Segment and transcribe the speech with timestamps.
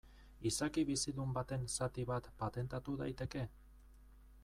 [0.51, 3.49] Izaki bizidun baten zatia bat patentatu daiteke?